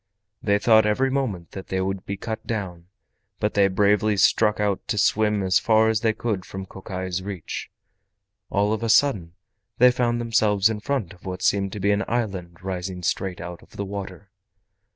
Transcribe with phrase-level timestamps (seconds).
[0.41, 2.87] They thought every moment that they would be cut down,
[3.39, 7.69] but they bravely struck out to swim as far as they could from Kokai's reach.
[8.49, 9.33] All of a sudden
[9.77, 13.61] they found themselves in front of what seemed to be an island rising straight out
[13.61, 14.31] of the water.